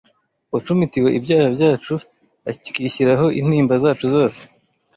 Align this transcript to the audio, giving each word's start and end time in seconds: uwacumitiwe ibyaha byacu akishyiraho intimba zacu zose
uwacumitiwe 0.49 1.09
ibyaha 1.17 1.47
byacu 1.55 1.93
akishyiraho 2.51 3.25
intimba 3.39 3.73
zacu 3.83 4.05
zose 4.15 4.41